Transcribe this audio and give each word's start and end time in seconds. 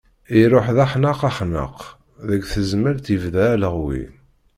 Iruḥ 0.41 0.67
d 0.75 0.77
axnaq 0.83 1.19
axnaq, 1.29 1.77
deg 2.27 2.41
Tezmalt 2.51 3.05
yebda 3.13 3.45
aleɣwi. 3.53 4.03